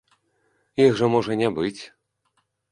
[0.85, 1.79] Іх жа можа не быць.